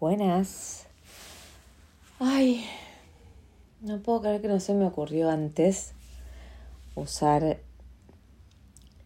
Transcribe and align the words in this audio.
Buenas. 0.00 0.86
Ay, 2.18 2.64
no 3.82 3.98
puedo 3.98 4.22
creer 4.22 4.40
que 4.40 4.48
no 4.48 4.58
se 4.58 4.72
me 4.72 4.86
ocurrió 4.86 5.28
antes 5.28 5.92
usar 6.94 7.58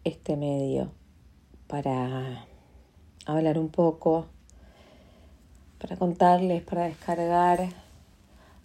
este 0.05 0.37
medio 0.37 0.93
para 1.67 2.45
hablar 3.25 3.59
un 3.59 3.67
poco, 3.67 4.27
para 5.79 5.97
contarles, 5.97 6.63
para 6.63 6.85
descargar, 6.85 7.67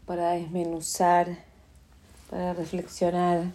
para 0.07 0.31
desmenuzar, 0.31 1.37
para 2.31 2.53
reflexionar. 2.55 3.51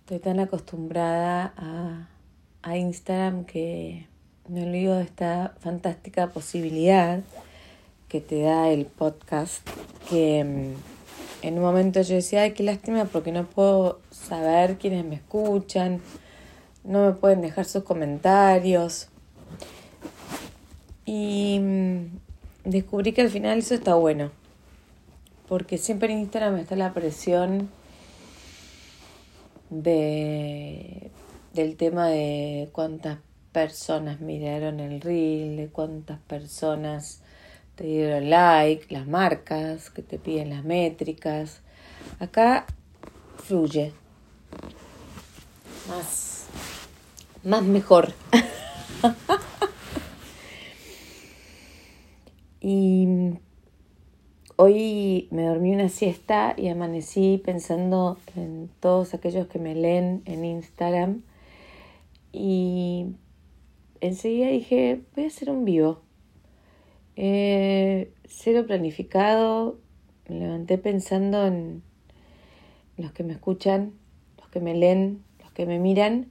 Estoy 0.00 0.18
tan 0.18 0.40
acostumbrada 0.40 1.54
a, 1.56 2.08
a 2.60 2.76
Instagram 2.76 3.46
que 3.46 4.06
me 4.48 4.64
olvido 4.64 4.96
de 4.96 5.02
esta 5.02 5.54
fantástica 5.60 6.28
posibilidad 6.28 7.20
que 8.08 8.20
te 8.20 8.40
da 8.40 8.70
el 8.70 8.86
podcast, 8.86 9.68
que 10.08 10.42
mm, 10.42 11.46
en 11.46 11.54
un 11.54 11.60
momento 11.60 12.00
yo 12.00 12.14
decía, 12.14 12.42
ay, 12.42 12.52
qué 12.52 12.62
lástima 12.62 13.04
porque 13.04 13.30
no 13.30 13.44
puedo 13.44 14.00
saber 14.10 14.78
quiénes 14.78 15.04
me 15.04 15.16
escuchan, 15.16 16.00
no 16.84 17.04
me 17.04 17.12
pueden 17.12 17.42
dejar 17.42 17.66
sus 17.66 17.84
comentarios. 17.84 19.08
Y 21.04 21.58
mm, 21.60 22.18
descubrí 22.64 23.12
que 23.12 23.20
al 23.20 23.30
final 23.30 23.58
eso 23.58 23.74
está 23.74 23.94
bueno, 23.94 24.30
porque 25.46 25.76
siempre 25.76 26.12
en 26.12 26.20
Instagram 26.20 26.56
está 26.56 26.74
la 26.74 26.94
presión 26.94 27.68
de, 29.68 31.10
del 31.52 31.76
tema 31.76 32.08
de 32.08 32.70
cuántas 32.72 33.18
personas 33.58 34.20
miraron 34.20 34.78
el 34.78 35.00
reel, 35.00 35.56
de 35.56 35.68
cuántas 35.68 36.20
personas 36.20 37.22
te 37.74 37.82
dieron 37.82 38.30
like, 38.30 38.86
las 38.94 39.08
marcas 39.08 39.90
que 39.90 40.00
te 40.00 40.16
piden 40.16 40.50
las 40.50 40.62
métricas. 40.62 41.60
Acá 42.20 42.66
fluye. 43.42 43.92
Más, 45.88 46.46
más 47.42 47.64
mejor. 47.64 48.12
y 52.60 53.08
hoy 54.54 55.26
me 55.32 55.42
dormí 55.46 55.74
una 55.74 55.88
siesta 55.88 56.54
y 56.56 56.68
amanecí 56.68 57.42
pensando 57.44 58.18
en 58.36 58.70
todos 58.78 59.14
aquellos 59.14 59.48
que 59.48 59.58
me 59.58 59.74
leen 59.74 60.22
en 60.26 60.44
Instagram 60.44 61.22
y 62.32 63.16
enseguida 64.00 64.48
dije, 64.48 65.02
voy 65.14 65.24
a 65.24 65.28
hacer 65.28 65.50
un 65.50 65.64
vivo. 65.64 66.00
Eh, 67.16 68.12
cero 68.26 68.64
planificado, 68.66 69.78
me 70.28 70.38
levanté 70.38 70.78
pensando 70.78 71.46
en 71.46 71.82
los 72.96 73.12
que 73.12 73.24
me 73.24 73.32
escuchan, 73.32 73.92
los 74.38 74.48
que 74.48 74.60
me 74.60 74.74
leen, 74.74 75.24
los 75.40 75.52
que 75.52 75.66
me 75.66 75.78
miran. 75.78 76.30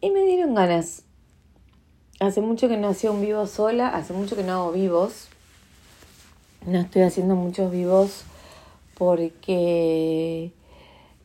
Y 0.00 0.10
me 0.10 0.24
dieron 0.24 0.54
ganas. 0.54 1.04
Hace 2.20 2.40
mucho 2.40 2.68
que 2.68 2.76
no 2.76 2.88
hacía 2.88 3.10
un 3.10 3.20
vivo 3.20 3.46
sola, 3.46 3.88
hace 3.88 4.12
mucho 4.12 4.36
que 4.36 4.44
no 4.44 4.52
hago 4.52 4.72
vivos. 4.72 5.28
No 6.66 6.78
estoy 6.80 7.02
haciendo 7.02 7.34
muchos 7.36 7.70
vivos 7.70 8.24
porque 8.96 10.52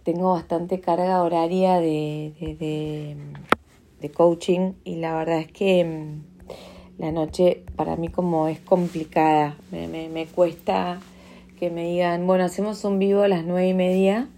tengo 0.04 0.34
bastante 0.34 0.82
carga 0.82 1.22
horaria 1.22 1.80
de, 1.80 3.16
coaching 4.08 4.72
y 4.86 4.96
la 4.96 5.18
verdad 5.18 5.40
es 5.40 5.52
que 5.52 5.84
mm, 5.84 7.02
la 7.02 7.12
noche 7.12 7.64
para 7.76 7.98
mí 7.98 8.08
como 8.08 8.48
es 8.48 8.62
complicada, 8.62 9.58
me, 9.72 10.08
me, 10.08 10.26
cuesta 10.28 11.02
que 11.60 11.70
me 11.70 11.92
digan, 11.92 12.26
bueno, 12.26 12.46
hacemos 12.46 12.86
un 12.86 13.00
vivo 13.00 13.24
a 13.24 13.28
las 13.28 13.44
nueve 13.44 13.68
y 13.68 13.74
media 13.74 14.30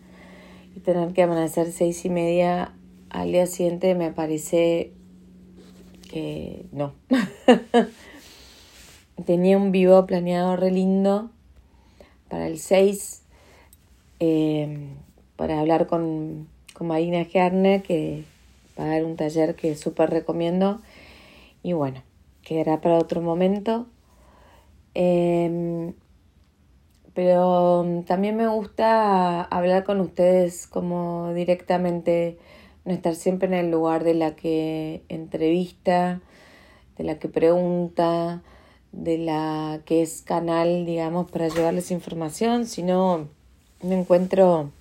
y 0.76 0.80
tener 0.80 1.14
que 1.14 1.22
amanecer 1.22 1.72
seis 1.72 2.04
y 2.06 2.10
media 2.10 2.74
al 3.12 3.32
día 3.32 3.46
siguiente 3.46 3.94
me 3.94 4.12
parece 4.12 4.92
que 6.10 6.66
no. 6.72 6.94
Tenía 9.26 9.58
un 9.58 9.72
vivo 9.72 10.06
planeado 10.08 10.56
re 10.56 10.72
lindo 10.72 11.30
para 12.30 12.48
el 12.48 12.58
6 12.58 13.22
eh, 14.20 14.88
para 15.36 15.60
hablar 15.60 15.88
con, 15.88 16.48
con 16.74 16.88
Marina 16.88 17.26
Gerner, 17.26 17.84
que 17.84 18.24
a 18.78 18.86
dar 18.86 19.06
un 19.06 19.16
taller 19.16 19.56
que 19.56 19.76
súper 19.76 20.10
recomiendo. 20.10 20.82
Y 21.64 21.74
bueno, 21.74 22.04
quedará 22.44 22.82
para 22.82 22.98
otro 22.98 23.22
momento. 23.22 23.88
Em, 24.94 25.94
pero 27.14 28.04
también 28.08 28.38
me 28.38 28.48
gusta 28.48 29.42
hablar 29.44 29.84
con 29.84 30.00
ustedes 30.00 30.68
como 30.68 31.34
directamente, 31.34 32.38
no 32.86 32.94
estar 32.94 33.16
siempre 33.16 33.48
en 33.48 33.54
el 33.54 33.72
lugar 33.72 34.04
de 34.04 34.14
la 34.14 34.36
que 34.36 35.04
entrevista, 35.10 36.22
de 36.98 37.04
la 37.04 37.20
que 37.20 37.28
pregunta, 37.28 38.42
de 38.92 39.18
la 39.18 39.82
que 39.86 40.02
es 40.02 40.22
canal, 40.22 40.86
digamos, 40.86 41.30
para 41.32 41.48
llevarles 41.48 41.92
información, 41.92 42.66
sino 42.66 43.28
me 43.82 44.00
encuentro 44.00 44.72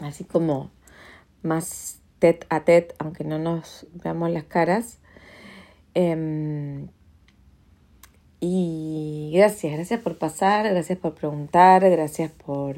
así 0.00 0.24
como 0.24 0.70
más 1.42 1.95
tet 2.18 2.46
a 2.48 2.64
tet, 2.64 2.94
aunque 2.98 3.24
no 3.24 3.38
nos 3.38 3.86
veamos 3.92 4.30
las 4.30 4.44
caras. 4.44 4.98
Em, 5.94 6.88
y 8.40 9.32
gracias, 9.34 9.72
gracias 9.72 10.00
por 10.00 10.18
pasar, 10.18 10.68
gracias 10.68 10.98
por 10.98 11.14
preguntar, 11.14 11.88
gracias 11.88 12.30
por, 12.30 12.76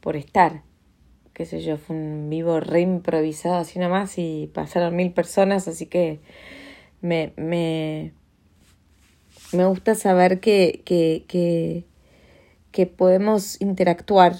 por 0.00 0.16
estar. 0.16 0.62
Qué 1.34 1.46
sé 1.46 1.62
yo, 1.62 1.78
fue 1.78 1.96
un 1.96 2.28
vivo 2.28 2.60
reimprovisado 2.60 3.56
así 3.56 3.78
nomás 3.78 4.18
y 4.18 4.50
pasaron 4.52 4.96
mil 4.96 5.12
personas, 5.12 5.66
así 5.68 5.86
que 5.86 6.20
me, 7.00 7.32
me, 7.36 8.12
me 9.52 9.64
gusta 9.64 9.94
saber 9.94 10.40
que, 10.40 10.82
que, 10.84 11.24
que, 11.28 11.86
que 12.70 12.86
podemos 12.86 13.60
interactuar 13.60 14.34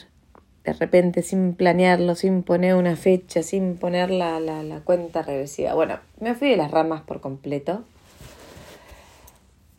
de 0.65 0.73
repente 0.73 1.23
sin 1.23 1.55
planearlo, 1.55 2.15
sin 2.15 2.43
poner 2.43 2.75
una 2.75 2.97
fecha, 2.97 3.43
sin 3.43 3.77
poner 3.77 4.11
la, 4.11 4.39
la, 4.39 4.63
la, 4.63 4.81
cuenta 4.81 5.23
regresiva. 5.23 5.75
Bueno, 5.75 5.99
me 6.21 6.35
fui 6.35 6.51
de 6.51 6.57
las 6.57 6.71
ramas 6.71 7.03
por 7.03 7.21
completo. 7.21 7.83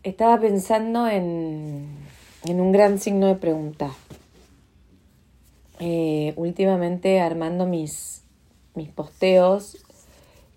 Estaba 0.03 0.39
pensando 0.39 1.07
en, 1.07 1.87
en 2.45 2.59
un 2.59 2.71
gran 2.73 2.99
signo 2.99 3.27
de 3.27 3.35
pregunta. 3.35 3.91
Eh, 5.79 6.33
últimamente 6.35 7.19
armando 7.21 7.65
mis, 7.65 8.23
mis 8.75 8.89
posteos, 8.89 9.77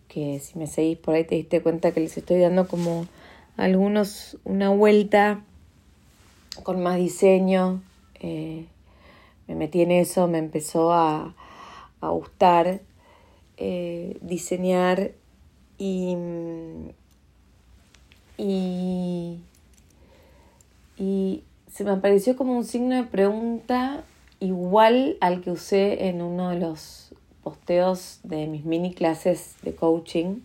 que 0.08 0.40
si 0.40 0.58
me 0.58 0.66
seguís 0.66 0.98
por 0.98 1.14
ahí 1.14 1.24
te 1.24 1.36
diste 1.36 1.62
cuenta 1.62 1.92
que 1.92 2.00
les 2.00 2.16
estoy 2.16 2.40
dando 2.40 2.66
como 2.66 3.06
algunos 3.56 4.38
una 4.44 4.70
vuelta 4.70 5.42
con 6.62 6.82
más 6.82 6.96
diseño. 6.96 7.82
Eh, 8.20 8.66
me 9.48 9.54
metí 9.54 9.82
en 9.82 9.90
eso, 9.90 10.26
me 10.28 10.38
empezó 10.38 10.92
a, 10.92 11.34
a 12.00 12.08
gustar 12.08 12.80
eh, 13.58 14.18
diseñar 14.20 15.12
y, 15.78 16.16
y, 18.36 19.40
y 20.98 21.44
se 21.70 21.84
me 21.84 21.90
apareció 21.90 22.36
como 22.36 22.56
un 22.56 22.64
signo 22.64 22.96
de 22.96 23.04
pregunta 23.04 24.04
igual 24.40 25.16
al 25.20 25.40
que 25.40 25.50
usé 25.50 26.08
en 26.08 26.22
uno 26.22 26.50
de 26.50 26.58
los 26.58 27.14
posteos 27.42 28.20
de 28.24 28.46
mis 28.46 28.64
mini 28.64 28.92
clases 28.92 29.54
de 29.62 29.74
coaching. 29.74 30.40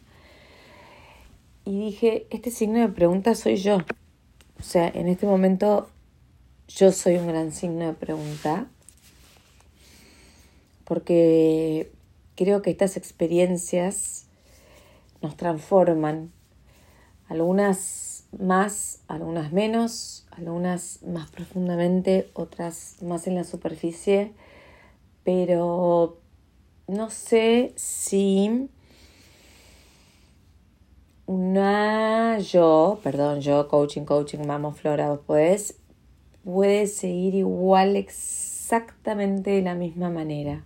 Y 1.65 1.79
dije, 1.85 2.27
este 2.29 2.51
signo 2.51 2.79
de 2.79 2.87
pregunta 2.87 3.35
soy 3.35 3.57
yo. 3.57 3.79
O 4.59 4.63
sea, 4.63 4.87
en 4.87 5.07
este 5.07 5.25
momento 5.25 5.89
yo 6.67 6.91
soy 6.91 7.15
un 7.15 7.27
gran 7.27 7.51
signo 7.51 7.87
de 7.87 7.93
pregunta 7.93 8.67
porque 10.91 11.89
creo 12.35 12.61
que 12.61 12.69
estas 12.69 12.97
experiencias 12.97 14.25
nos 15.21 15.37
transforman, 15.37 16.33
algunas 17.29 18.25
más, 18.37 18.99
algunas 19.07 19.53
menos, 19.53 20.27
algunas 20.31 21.01
más 21.03 21.31
profundamente, 21.31 22.29
otras 22.33 22.97
más 23.01 23.25
en 23.27 23.35
la 23.35 23.45
superficie, 23.45 24.33
pero 25.23 26.17
no 26.89 27.09
sé 27.09 27.71
si 27.77 28.67
una 31.25 32.37
yo, 32.39 32.99
perdón, 33.01 33.39
yo, 33.39 33.69
coaching, 33.69 34.03
coaching, 34.03 34.39
mamo, 34.45 34.73
Flora, 34.73 35.07
vos 35.07 35.21
podés, 35.25 35.79
puede 36.43 36.85
seguir 36.87 37.35
igual 37.35 37.95
exactamente 37.95 39.51
de 39.51 39.61
la 39.61 39.73
misma 39.73 40.09
manera. 40.09 40.65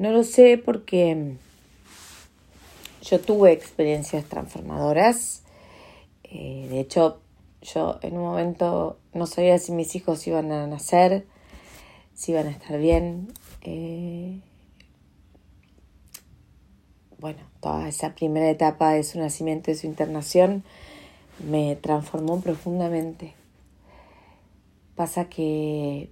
No 0.00 0.12
lo 0.12 0.24
sé 0.24 0.56
porque 0.56 1.34
yo 3.02 3.20
tuve 3.20 3.52
experiencias 3.52 4.24
transformadoras. 4.24 5.42
Eh, 6.24 6.68
de 6.70 6.80
hecho, 6.80 7.20
yo 7.60 7.98
en 8.00 8.16
un 8.16 8.22
momento 8.22 8.98
no 9.12 9.26
sabía 9.26 9.58
si 9.58 9.72
mis 9.72 9.94
hijos 9.94 10.26
iban 10.26 10.52
a 10.52 10.66
nacer, 10.66 11.26
si 12.14 12.32
iban 12.32 12.46
a 12.46 12.50
estar 12.50 12.78
bien. 12.78 13.28
Eh, 13.60 14.40
bueno, 17.18 17.40
toda 17.60 17.86
esa 17.86 18.14
primera 18.14 18.48
etapa 18.48 18.92
de 18.92 19.04
su 19.04 19.18
nacimiento 19.18 19.70
y 19.70 19.74
su 19.74 19.86
internación 19.86 20.64
me 21.46 21.76
transformó 21.76 22.40
profundamente. 22.40 23.34
Pasa 24.96 25.28
que 25.28 26.08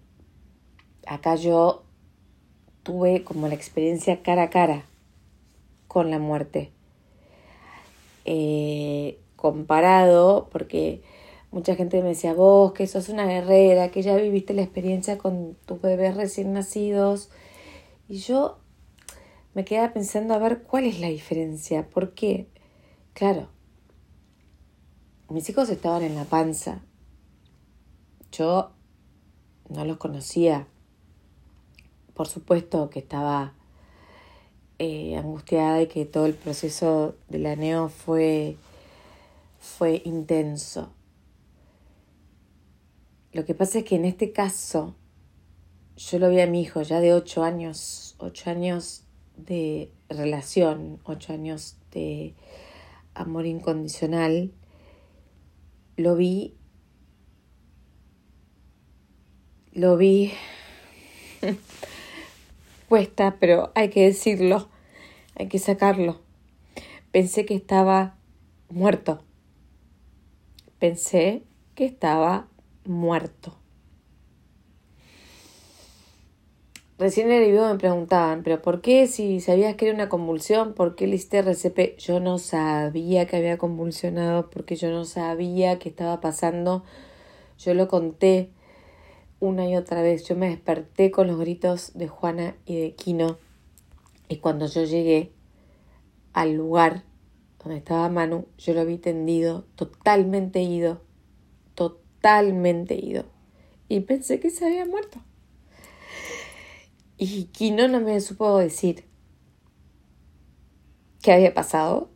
acá 1.07 1.37
yo 1.37 1.88
tuve 2.89 3.23
como 3.23 3.49
la 3.49 3.55
experiencia 3.55 4.23
cara 4.23 4.45
a 4.45 4.51
cara 4.51 4.87
con 5.89 6.11
la 6.11 6.19
muerte. 6.19 6.73
Eh, 8.25 9.19
comparado, 9.37 10.49
porque 10.51 11.03
mucha 11.51 11.77
gente 11.77 12.01
me 12.01 12.09
decía, 12.09 12.33
vos 12.33 12.73
que 12.73 12.87
sos 12.87 13.11
una 13.11 13.27
guerrera, 13.27 13.91
que 13.91 14.01
ya 14.01 14.17
viviste 14.17 14.55
la 14.55 14.63
experiencia 14.63 15.19
con 15.19 15.55
tus 15.67 15.83
bebés 15.83 16.17
recién 16.17 16.55
nacidos. 16.55 17.29
Y 18.09 18.21
yo 18.21 18.57
me 19.53 19.67
quedaba 19.67 19.93
pensando 19.93 20.33
a 20.33 20.39
ver 20.39 20.63
cuál 20.63 20.87
es 20.87 20.99
la 20.99 21.09
diferencia, 21.09 21.87
porque, 21.91 22.49
claro, 23.13 23.49
mis 25.29 25.47
hijos 25.51 25.69
estaban 25.69 26.03
en 26.05 26.15
la 26.15 26.25
panza. 26.25 26.81
Yo 28.33 28.71
no 29.69 29.85
los 29.85 29.99
conocía. 29.99 30.67
Por 32.19 32.27
supuesto 32.27 32.91
que 32.91 32.99
estaba 32.99 33.53
eh, 34.81 35.17
angustiada 35.17 35.81
y 35.81 35.87
que 35.87 36.05
todo 36.05 36.27
el 36.27 36.35
proceso 36.35 37.15
de 37.29 37.39
la 37.39 37.55
neo 37.55 37.91
fue, 37.91 38.57
fue 39.61 40.03
intenso. 40.05 40.93
Lo 43.31 43.45
que 43.45 43.55
pasa 43.55 43.79
es 43.79 43.85
que 43.85 43.95
en 43.95 44.05
este 44.05 44.33
caso 44.33 44.97
yo 45.97 46.19
lo 46.19 46.29
vi 46.29 46.41
a 46.41 46.49
mi 46.49 46.61
hijo 46.61 46.83
ya 46.83 46.99
de 46.99 47.15
ocho 47.15 47.45
años, 47.45 48.17
ocho 48.19 48.51
años 48.51 49.05
de 49.37 49.93
relación, 50.09 50.99
ocho 51.05 51.33
años 51.33 51.77
de 51.93 52.35
amor 53.15 53.47
incondicional, 53.47 54.51
lo 55.97 56.17
vi, 56.17 56.57
lo 59.73 59.97
vi, 59.97 60.33
pero 63.39 63.71
hay 63.75 63.91
que 63.91 64.05
decirlo, 64.05 64.69
hay 65.35 65.49
que 65.49 65.59
sacarlo. 65.59 66.21
Pensé 67.13 67.45
que 67.45 67.55
estaba 67.55 68.17
muerto, 68.69 69.23
pensé 70.79 71.43
que 71.75 71.85
estaba 71.85 72.49
muerto. 72.85 73.55
Recién 76.99 77.31
en 77.31 77.43
el 77.43 77.51
video 77.53 77.73
me 77.73 77.79
preguntaban, 77.79 78.43
pero 78.43 78.61
¿por 78.61 78.81
qué 78.81 79.07
si 79.07 79.41
sabías 79.41 79.77
que 79.77 79.87
era 79.87 79.95
una 79.95 80.09
convulsión? 80.09 80.75
¿Por 80.75 80.97
qué 80.97 81.07
le 81.07 81.15
hiciste 81.15 81.39
RCP? 81.39 81.97
Yo 81.99 82.19
no 82.19 82.39
sabía 82.39 83.27
que 83.27 83.37
había 83.37 83.57
convulsionado 83.57 84.51
porque 84.51 84.75
yo 84.75 84.91
no 84.91 85.05
sabía 85.05 85.79
qué 85.79 85.91
estaba 85.91 86.21
pasando. 86.21 86.83
Yo 87.59 87.75
lo 87.75 87.87
conté 87.87 88.51
una 89.41 89.69
y 89.69 89.77
otra 89.77 90.03
vez. 90.03 90.25
Yo 90.25 90.37
me 90.37 90.49
desperté 90.49 91.11
con 91.11 91.27
los 91.27 91.39
gritos 91.39 91.93
de 91.95 92.09
Juana 92.09 92.57
y 92.67 92.81
de 92.81 92.95
Kino. 92.95 93.39
Y 94.29 94.37
cuando 94.37 94.67
yo 94.67 94.85
llegué 94.85 95.33
al 96.33 96.55
lugar 96.55 97.05
donde 97.59 97.79
estaba 97.79 98.09
Manu, 98.09 98.47
yo 98.59 98.75
lo 98.75 98.85
vi 98.85 98.99
tendido, 98.99 99.65
totalmente 99.75 100.63
ido, 100.63 101.03
totalmente 101.75 102.95
ido. 102.95 103.25
Y 103.89 104.01
pensé 104.01 104.39
que 104.39 104.51
se 104.51 104.67
había 104.67 104.85
muerto. 104.85 105.21
Y 107.17 107.45
Kino 107.47 107.89
no 107.89 108.01
me 108.01 108.21
supo 108.21 108.59
decir 108.59 109.05
qué 111.21 111.33
había 111.33 111.53
pasado, 111.53 112.11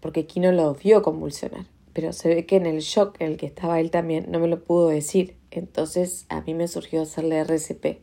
porque 0.00 0.26
Kino 0.26 0.52
lo 0.52 0.74
vio 0.74 1.02
convulsionar, 1.02 1.66
pero 1.92 2.12
se 2.12 2.28
ve 2.28 2.46
que 2.46 2.56
en 2.56 2.66
el 2.66 2.80
shock 2.80 3.20
en 3.20 3.32
el 3.32 3.36
que 3.36 3.46
estaba 3.46 3.80
él 3.80 3.90
también 3.90 4.26
no 4.30 4.38
me 4.38 4.46
lo 4.46 4.62
pudo 4.62 4.88
decir. 4.88 5.35
Entonces 5.50 6.26
a 6.28 6.40
mí 6.40 6.54
me 6.54 6.68
surgió 6.68 7.02
hacerle 7.02 7.38
RCP. 7.38 8.00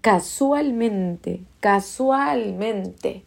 Casualmente, 0.00 1.42
casualmente, 1.60 3.24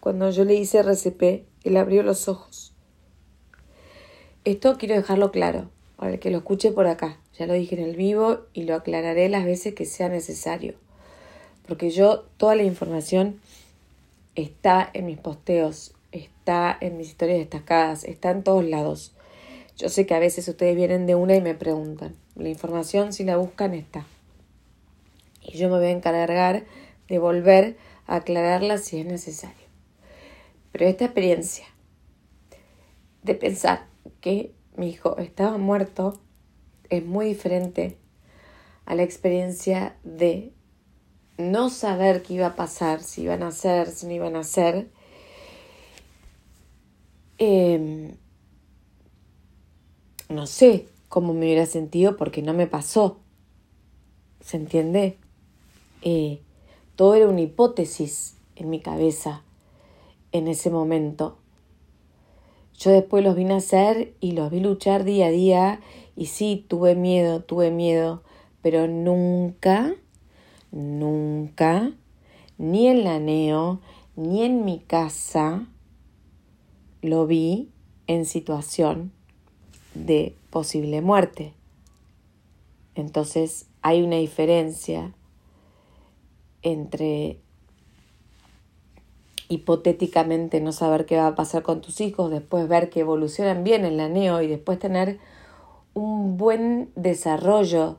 cuando 0.00 0.30
yo 0.30 0.44
le 0.44 0.54
hice 0.54 0.78
RCP, 0.78 1.44
él 1.64 1.76
abrió 1.76 2.02
los 2.02 2.28
ojos. 2.28 2.72
Esto 4.44 4.78
quiero 4.78 4.94
dejarlo 4.94 5.32
claro, 5.32 5.68
para 5.96 6.12
el 6.12 6.20
que 6.20 6.30
lo 6.30 6.38
escuche 6.38 6.70
por 6.70 6.86
acá. 6.86 7.18
Ya 7.36 7.46
lo 7.46 7.54
dije 7.54 7.74
en 7.74 7.82
el 7.82 7.96
vivo 7.96 8.42
y 8.52 8.62
lo 8.62 8.76
aclararé 8.76 9.28
las 9.28 9.44
veces 9.44 9.74
que 9.74 9.84
sea 9.84 10.08
necesario. 10.08 10.74
Porque 11.66 11.90
yo, 11.90 12.26
toda 12.36 12.54
la 12.54 12.62
información 12.62 13.40
está 14.36 14.88
en 14.92 15.06
mis 15.06 15.18
posteos, 15.18 15.94
está 16.12 16.78
en 16.80 16.96
mis 16.96 17.08
historias 17.08 17.38
destacadas, 17.38 18.04
está 18.04 18.30
en 18.30 18.44
todos 18.44 18.64
lados. 18.64 19.15
Yo 19.76 19.90
sé 19.90 20.06
que 20.06 20.14
a 20.14 20.18
veces 20.18 20.48
ustedes 20.48 20.74
vienen 20.74 21.06
de 21.06 21.14
una 21.14 21.36
y 21.36 21.42
me 21.42 21.54
preguntan. 21.54 22.16
La 22.34 22.48
información, 22.48 23.12
si 23.12 23.24
la 23.24 23.36
buscan, 23.36 23.74
está. 23.74 24.06
Y 25.42 25.58
yo 25.58 25.68
me 25.68 25.76
voy 25.76 25.86
a 25.86 25.90
encargar 25.90 26.64
de 27.08 27.18
volver 27.18 27.76
a 28.06 28.16
aclararla 28.16 28.78
si 28.78 29.00
es 29.00 29.06
necesario. 29.06 29.66
Pero 30.72 30.86
esta 30.86 31.04
experiencia 31.04 31.66
de 33.22 33.34
pensar 33.34 33.86
que 34.20 34.52
mi 34.76 34.88
hijo 34.88 35.18
estaba 35.18 35.58
muerto 35.58 36.20
es 36.88 37.04
muy 37.04 37.26
diferente 37.26 37.98
a 38.86 38.94
la 38.94 39.02
experiencia 39.02 39.96
de 40.04 40.52
no 41.38 41.68
saber 41.68 42.22
qué 42.22 42.34
iba 42.34 42.46
a 42.46 42.56
pasar, 42.56 43.02
si 43.02 43.22
iban 43.22 43.42
a 43.42 43.48
hacer, 43.48 43.88
si 43.90 44.06
no 44.06 44.12
iban 44.12 44.36
a 44.36 44.40
hacer. 44.40 44.88
Em, 47.38 48.16
no 50.28 50.46
sé 50.46 50.88
cómo 51.08 51.32
me 51.32 51.40
hubiera 51.40 51.66
sentido 51.66 52.16
porque 52.16 52.42
no 52.42 52.52
me 52.52 52.66
pasó. 52.66 53.18
¿Se 54.40 54.56
entiende? 54.56 55.18
Eh, 56.02 56.40
todo 56.96 57.14
era 57.14 57.28
una 57.28 57.40
hipótesis 57.40 58.36
en 58.56 58.70
mi 58.70 58.80
cabeza 58.80 59.42
en 60.32 60.48
ese 60.48 60.70
momento. 60.70 61.36
Yo 62.78 62.90
después 62.90 63.24
los 63.24 63.36
vi 63.36 63.44
nacer 63.44 64.14
y 64.20 64.32
los 64.32 64.50
vi 64.50 64.60
luchar 64.60 65.04
día 65.04 65.26
a 65.26 65.30
día 65.30 65.80
y 66.14 66.26
sí, 66.26 66.64
tuve 66.68 66.94
miedo, 66.94 67.40
tuve 67.40 67.70
miedo, 67.70 68.22
pero 68.60 68.86
nunca, 68.86 69.94
nunca, 70.72 71.92
ni 72.58 72.88
en 72.88 73.04
la 73.04 73.18
neo, 73.18 73.80
ni 74.14 74.42
en 74.42 74.64
mi 74.64 74.80
casa, 74.80 75.66
lo 77.00 77.26
vi 77.26 77.70
en 78.06 78.24
situación 78.26 79.15
de 80.04 80.36
posible 80.50 81.00
muerte. 81.00 81.54
Entonces 82.94 83.66
hay 83.82 84.02
una 84.02 84.16
diferencia 84.16 85.14
entre 86.62 87.40
hipotéticamente 89.48 90.60
no 90.60 90.72
saber 90.72 91.06
qué 91.06 91.16
va 91.16 91.28
a 91.28 91.34
pasar 91.34 91.62
con 91.62 91.80
tus 91.80 92.00
hijos, 92.00 92.30
después 92.30 92.68
ver 92.68 92.90
que 92.90 93.00
evolucionan 93.00 93.62
bien 93.62 93.84
en 93.84 93.96
la 93.96 94.08
neo 94.08 94.42
y 94.42 94.48
después 94.48 94.78
tener 94.78 95.18
un 95.94 96.36
buen 96.36 96.90
desarrollo 96.96 97.98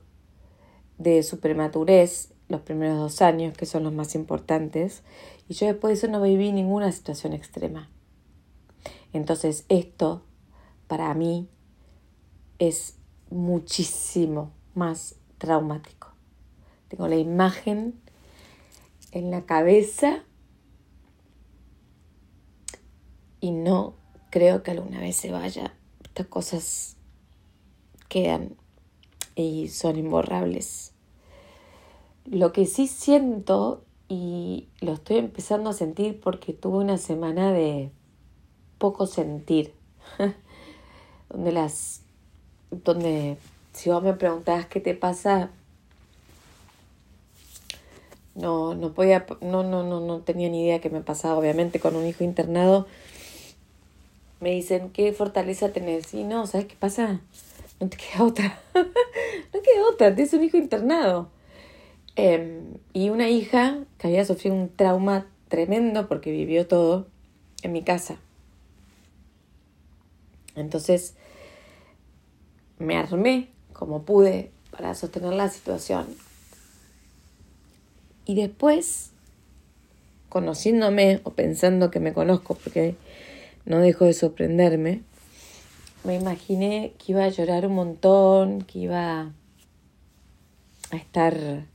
de 0.97 1.23
su 1.23 1.39
prematurez 1.39 2.33
los 2.49 2.61
primeros 2.61 2.97
dos 2.97 3.21
años, 3.21 3.57
que 3.57 3.65
son 3.65 3.83
los 3.83 3.93
más 3.93 4.15
importantes, 4.15 5.03
y 5.49 5.53
yo 5.53 5.67
después 5.67 5.91
de 5.91 6.07
eso 6.07 6.11
no 6.11 6.21
viví 6.21 6.51
ninguna 6.51 6.91
situación 6.91 7.33
extrema. 7.33 7.89
Entonces 9.13 9.65
esto, 9.69 10.21
para 10.87 11.13
mí, 11.13 11.47
es 12.59 12.95
muchísimo 13.29 14.51
más 14.75 15.15
traumático. 15.37 16.09
Tengo 16.87 17.07
la 17.07 17.17
imagen 17.17 17.99
en 19.11 19.31
la 19.31 19.45
cabeza 19.45 20.23
y 23.39 23.51
no 23.51 23.95
creo 24.29 24.63
que 24.63 24.71
alguna 24.71 24.99
vez 24.99 25.15
se 25.15 25.31
vaya. 25.31 25.73
Estas 26.03 26.27
cosas 26.27 26.97
quedan 28.09 28.55
y 29.35 29.67
son 29.67 29.97
imborrables. 29.97 30.93
Lo 32.25 32.51
que 32.51 32.65
sí 32.65 32.87
siento 32.87 33.85
y 34.09 34.69
lo 34.79 34.93
estoy 34.93 35.17
empezando 35.17 35.69
a 35.69 35.73
sentir 35.73 36.19
porque 36.19 36.53
tuve 36.53 36.77
una 36.77 36.97
semana 36.97 37.51
de 37.51 37.91
poco 38.77 39.05
sentir, 39.05 39.73
donde 41.29 41.51
las, 41.51 42.03
donde 42.71 43.38
si 43.74 43.89
vos 43.89 44.03
me 44.03 44.13
preguntabas 44.13 44.65
qué 44.65 44.79
te 44.79 44.93
pasa, 44.93 45.51
no, 48.36 48.75
no 48.75 48.93
podía, 48.93 49.25
no, 49.41 49.63
no, 49.63 49.83
no, 49.83 50.00
no 50.00 50.19
tenía 50.19 50.50
ni 50.50 50.63
idea 50.63 50.79
qué 50.79 50.89
me 50.89 51.01
pasaba, 51.01 51.38
obviamente, 51.38 51.79
con 51.79 51.95
un 51.95 52.05
hijo 52.05 52.24
internado. 52.24 52.88
Me 54.39 54.51
dicen, 54.51 54.91
¿qué 54.91 55.12
fortaleza 55.13 55.71
tenés? 55.71 56.13
Y 56.13 56.24
no, 56.24 56.45
¿sabes 56.45 56.67
qué 56.67 56.75
pasa? 56.75 57.19
No 57.79 57.89
te 57.89 57.97
queda 57.97 58.24
otra. 58.24 58.59
no 58.75 59.62
queda 59.62 59.89
otra, 59.91 60.13
tienes 60.13 60.33
un 60.33 60.43
hijo 60.43 60.57
internado. 60.57 61.29
Em, 62.15 62.75
y 62.93 63.09
una 63.09 63.29
hija 63.29 63.79
que 63.97 64.07
había 64.07 64.25
sufrido 64.25 64.55
un 64.55 64.69
trauma 64.75 65.27
tremendo 65.50 66.07
porque 66.07 66.31
vivió 66.31 66.67
todo 66.67 67.07
en 67.63 67.71
mi 67.74 67.83
casa. 67.83 68.17
Entonces 70.55 71.15
me 72.79 72.98
armé 72.98 73.50
como 73.74 74.03
pude 74.03 74.51
para 74.72 74.93
sostener 74.96 75.34
la 75.34 75.50
situación. 75.50 76.07
Y 78.25 78.36
después, 78.36 79.12
conociéndome 80.29 81.22
o 81.24 81.31
pensando 81.31 81.91
que 81.91 82.00
me 82.00 82.13
conozco, 82.13 82.55
porque 82.55 82.96
no 83.65 83.79
dejo 83.79 84.05
de 84.05 84.13
sorprenderme, 84.13 85.01
me 86.03 86.15
imaginé 86.15 86.93
que 86.98 87.13
iba 87.13 87.24
a 87.24 87.29
llorar 87.29 87.65
un 87.65 87.75
montón, 87.75 88.62
que 88.62 88.79
iba 88.79 89.31
a 90.91 90.96
estar 90.96 91.65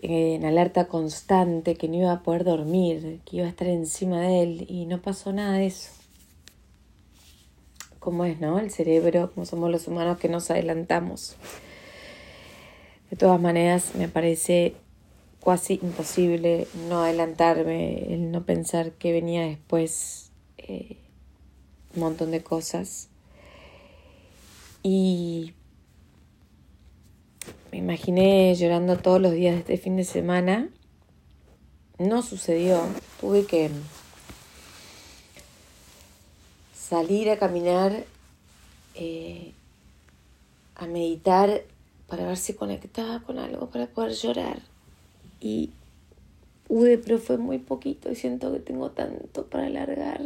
en 0.00 0.44
alerta 0.44 0.86
constante, 0.86 1.74
que 1.74 1.88
no 1.88 1.96
iba 1.96 2.12
a 2.12 2.22
poder 2.22 2.44
dormir, 2.44 3.20
que 3.24 3.38
iba 3.38 3.46
a 3.46 3.50
estar 3.50 3.68
encima 3.68 4.20
de 4.20 4.42
él 4.42 4.66
y 4.68 4.86
no 4.86 5.00
pasó 5.02 5.32
nada 5.32 5.54
de 5.54 5.66
eso. 5.66 5.97
Como 7.98 8.24
es, 8.24 8.40
¿no? 8.40 8.58
El 8.58 8.70
cerebro, 8.70 9.32
como 9.34 9.46
somos 9.46 9.70
los 9.70 9.88
humanos 9.88 10.18
que 10.18 10.28
nos 10.28 10.50
adelantamos. 10.50 11.36
De 13.10 13.16
todas 13.16 13.40
maneras, 13.40 13.94
me 13.94 14.08
parece 14.08 14.74
casi 15.44 15.80
imposible 15.82 16.66
no 16.88 17.02
adelantarme, 17.02 18.12
el 18.12 18.30
no 18.30 18.44
pensar 18.44 18.92
que 18.92 19.12
venía 19.12 19.42
después 19.42 20.30
eh, 20.58 20.98
un 21.94 22.00
montón 22.02 22.30
de 22.30 22.42
cosas. 22.42 23.08
Y 24.82 25.54
me 27.72 27.78
imaginé 27.78 28.54
llorando 28.54 28.98
todos 28.98 29.20
los 29.20 29.32
días 29.32 29.54
de 29.54 29.60
este 29.60 29.76
fin 29.78 29.96
de 29.96 30.04
semana. 30.04 30.68
No 31.98 32.22
sucedió. 32.22 32.82
Tuve 33.20 33.44
que 33.44 33.70
salir 36.88 37.28
a 37.28 37.38
caminar, 37.38 38.04
eh, 38.94 39.52
a 40.74 40.86
meditar 40.86 41.62
para 42.08 42.26
ver 42.26 42.38
si 42.38 42.54
conectaba 42.54 43.20
con 43.20 43.38
algo 43.38 43.68
para 43.68 43.86
poder 43.86 44.12
llorar. 44.12 44.60
Y 45.40 45.70
pude, 46.66 46.96
pero 46.98 47.18
fue 47.18 47.36
muy 47.36 47.58
poquito 47.58 48.10
y 48.10 48.14
siento 48.14 48.52
que 48.52 48.60
tengo 48.60 48.90
tanto 48.90 49.44
para 49.46 49.66
alargar. 49.66 50.22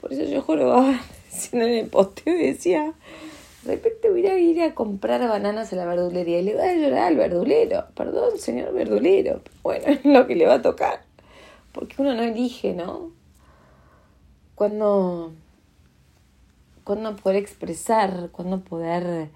Por 0.00 0.12
eso 0.12 0.24
yo 0.24 0.42
jorobaba 0.42 1.00
en 1.52 1.62
el 1.62 1.86
posteo 1.86 2.36
y 2.36 2.48
decía, 2.48 2.94
de 3.62 3.76
repente 3.76 4.10
voy 4.10 4.26
a 4.26 4.38
ir 4.38 4.62
a 4.62 4.74
comprar 4.74 5.20
bananas 5.28 5.72
a 5.72 5.76
la 5.76 5.84
verdulería 5.84 6.40
y 6.40 6.42
le 6.42 6.54
voy 6.54 6.64
a 6.64 6.74
llorar 6.74 7.04
al 7.04 7.16
verdulero. 7.16 7.84
Perdón, 7.94 8.38
señor 8.38 8.72
verdulero. 8.72 9.40
Bueno, 9.62 9.84
es 9.86 10.04
lo 10.04 10.26
que 10.26 10.34
le 10.34 10.46
va 10.46 10.54
a 10.54 10.62
tocar. 10.62 11.02
Porque 11.72 11.94
uno 11.98 12.14
no 12.14 12.22
elige, 12.22 12.74
¿no? 12.74 13.12
Cuando, 14.56 15.32
cuando 16.84 17.16
poder 17.16 17.36
expresar, 17.36 18.30
cuando 18.32 18.60
poder 18.62 19.30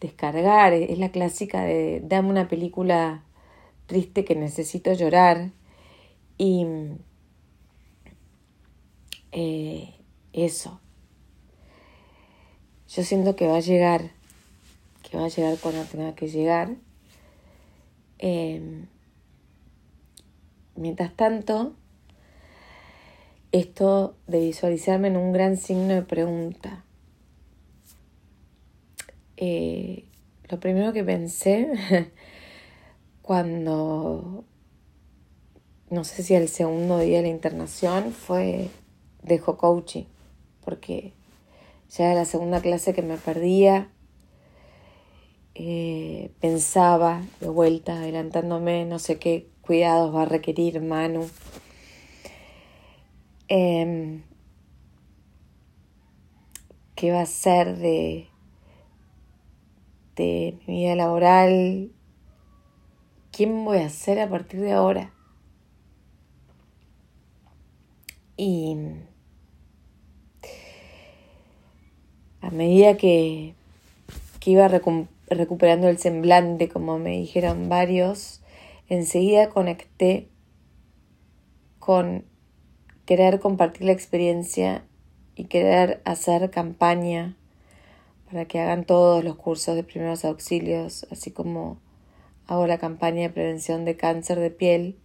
descargar. 0.00 0.72
Es 0.72 0.98
la 0.98 1.10
clásica 1.10 1.62
de 1.62 2.00
dame 2.04 2.30
una 2.30 2.48
película 2.48 3.22
triste 3.86 4.24
que 4.24 4.34
necesito 4.36 4.92
llorar. 4.92 5.50
Y 6.38 6.66
eh, 9.32 9.94
eso 10.32 10.80
yo 12.88 13.02
siento 13.02 13.36
que 13.36 13.46
va 13.46 13.56
a 13.56 13.60
llegar, 13.60 14.10
que 15.02 15.18
va 15.18 15.24
a 15.24 15.28
llegar 15.28 15.58
cuando 15.58 15.84
tenga 15.84 16.14
que 16.14 16.28
llegar. 16.28 16.76
Em, 18.18 18.86
mientras 20.76 21.14
tanto, 21.14 21.74
esto 23.58 24.16
de 24.26 24.40
visualizarme 24.40 25.08
en 25.08 25.16
un 25.16 25.32
gran 25.32 25.56
signo 25.56 25.94
de 25.94 26.02
pregunta. 26.02 26.84
Eh, 29.36 30.04
lo 30.48 30.60
primero 30.60 30.92
que 30.92 31.04
pensé 31.04 31.68
cuando, 33.22 34.44
no 35.90 36.04
sé 36.04 36.22
si 36.22 36.34
el 36.34 36.48
segundo 36.48 36.98
día 36.98 37.18
de 37.18 37.24
la 37.24 37.28
internación, 37.28 38.12
fue 38.12 38.68
dejo 39.22 39.56
coaching, 39.56 40.04
porque 40.64 41.12
ya 41.90 42.06
era 42.06 42.14
la 42.14 42.24
segunda 42.24 42.60
clase 42.60 42.94
que 42.94 43.02
me 43.02 43.16
perdía. 43.16 43.90
Eh, 45.54 46.30
pensaba 46.40 47.22
de 47.40 47.48
vuelta, 47.48 47.96
adelantándome, 47.96 48.84
no 48.84 48.98
sé 48.98 49.18
qué 49.18 49.48
cuidados 49.62 50.14
va 50.14 50.22
a 50.22 50.26
requerir 50.26 50.82
Manu. 50.82 51.26
Em, 53.48 54.22
¿Qué 56.96 57.12
va 57.12 57.20
a 57.20 57.26
ser 57.26 57.76
de, 57.76 58.28
de 60.16 60.58
mi 60.66 60.78
vida 60.82 60.96
laboral? 60.96 61.92
¿Quién 63.32 63.66
voy 63.66 63.78
a 63.78 63.90
ser 63.90 64.18
a 64.18 64.30
partir 64.30 64.60
de 64.60 64.72
ahora? 64.72 65.12
Y 68.38 68.76
a 72.40 72.50
medida 72.50 72.96
que, 72.96 73.54
iba 74.46 74.68
recuperando 74.68 75.88
el 75.88 75.98
semblante, 75.98 76.68
como 76.68 76.98
me 76.98 77.18
dijeron 77.18 77.68
varios, 77.68 78.40
enseguida 78.88 79.50
conecté 79.50 80.28
con 81.78 82.24
querer 83.06 83.40
compartir 83.40 83.86
la 83.86 83.92
experiencia 83.92 84.84
y 85.34 85.44
querer 85.44 86.02
hacer 86.04 86.50
campaña 86.50 87.36
para 88.26 88.44
que 88.44 88.60
hagan 88.60 88.84
todos 88.84 89.24
los 89.24 89.36
cursos 89.36 89.76
de 89.76 89.84
primeros 89.84 90.24
auxilios, 90.24 91.06
así 91.10 91.30
como 91.30 91.78
hago 92.46 92.66
la 92.66 92.78
campaña 92.78 93.22
de 93.22 93.30
prevención 93.30 93.84
de 93.84 93.96
cáncer 93.96 94.40
de 94.40 94.50
piel. 94.50 94.96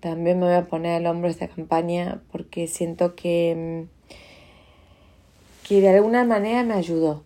También 0.00 0.38
me 0.38 0.46
voy 0.46 0.54
a 0.54 0.66
poner 0.66 0.96
al 0.96 1.06
hombro 1.06 1.30
esta 1.30 1.48
campaña 1.48 2.20
porque 2.30 2.66
siento 2.66 3.14
que 3.14 3.86
mm, 3.88 3.96
que 5.66 5.80
de 5.80 5.88
alguna 5.88 6.24
manera 6.24 6.62
me 6.62 6.74
ayudó. 6.74 7.24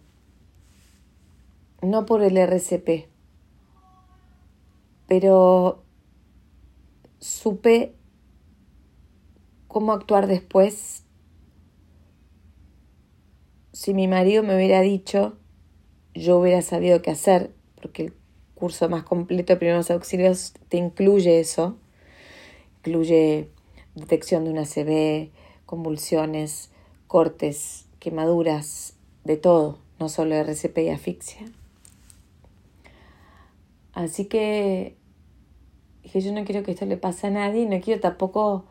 No 1.83 2.07
por 2.07 2.23
el 2.23 2.37
RCP, 2.39 3.07
pero 5.07 5.83
supe 7.19 7.95
cómo 9.71 9.93
actuar 9.93 10.27
después. 10.27 11.05
Si 13.73 13.95
mi 13.95 14.09
marido 14.09 14.43
me 14.43 14.57
hubiera 14.57 14.81
dicho, 14.81 15.39
yo 16.13 16.39
hubiera 16.39 16.61
sabido 16.61 17.03
qué 17.03 17.13
hacer, 17.13 17.55
porque 17.81 18.07
el 18.07 18.15
curso 18.57 18.89
más 18.89 19.05
completo 19.05 19.53
de 19.53 19.59
primeros 19.59 19.91
auxilios 19.93 20.55
te 20.69 20.77
incluye 20.77 21.39
eso. 21.39 21.79
Incluye 22.79 23.49
detección 23.95 24.45
de 24.45 24.51
una 24.51 24.65
CB, 24.65 25.31
convulsiones, 25.67 26.71
cortes, 27.07 27.87
quemaduras, 28.01 28.95
de 29.23 29.37
todo, 29.37 29.79
no 30.01 30.09
solo 30.09 30.35
RCP 30.35 30.79
y 30.79 30.89
asfixia. 30.89 31.47
Así 33.93 34.25
que 34.25 34.97
dije, 36.03 36.21
yo 36.23 36.33
no 36.33 36.45
quiero 36.45 36.65
que 36.65 36.73
esto 36.73 36.87
le 36.87 36.97
pase 36.97 37.29
a 37.29 37.31
nadie, 37.31 37.67
no 37.67 37.81
quiero 37.81 38.01
tampoco 38.01 38.65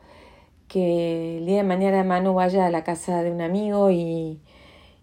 que 0.69 1.39
el 1.39 1.45
día 1.45 1.57
de 1.57 1.63
mañana 1.63 2.03
Manu 2.05 2.33
vaya 2.33 2.65
a 2.65 2.71
la 2.71 2.85
casa 2.85 3.21
de 3.23 3.31
un 3.31 3.41
amigo 3.41 3.91
y, 3.91 4.39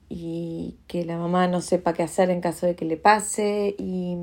y 0.08 0.78
que 0.86 1.04
la 1.04 1.18
mamá 1.18 1.48
no 1.48 1.60
sepa 1.60 1.92
qué 1.92 2.02
hacer 2.02 2.30
en 2.30 2.40
caso 2.40 2.66
de 2.66 2.76
que 2.76 2.86
le 2.86 2.96
pase 2.96 3.74
y 3.78 4.16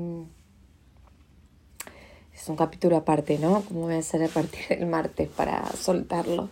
es 2.34 2.48
un 2.48 2.56
capítulo 2.56 2.96
aparte, 2.96 3.38
¿no? 3.38 3.62
Como 3.62 3.82
voy 3.82 3.94
a 3.94 3.98
hacer 3.98 4.24
a 4.24 4.28
partir 4.28 4.66
del 4.68 4.86
martes 4.86 5.28
para 5.28 5.64
soltarlo. 5.72 6.48